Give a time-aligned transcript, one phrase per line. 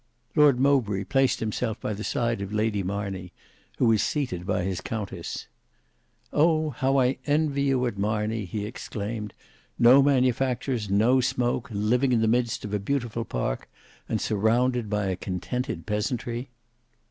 [0.35, 3.31] Lord Mowbray placed himself by the side of Lady Marney,
[3.77, 5.45] who was seated by his countess.
[6.33, 6.71] "Oh!
[6.71, 9.31] how I envy you at Marney," he exclaimed.
[9.77, 13.69] "No manufactures, no smoke; living in the midst of a beautiful park
[14.09, 16.49] and surrounded by a contented peasantry!"